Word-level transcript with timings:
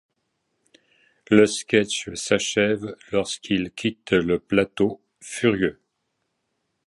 Le 1.29 1.45
sketch 1.45 2.11
s’achève 2.15 2.95
lorsqu’il 3.11 3.69
quitte 3.69 4.13
le 4.13 4.39
plateau, 4.39 4.99
furieux. 5.19 5.79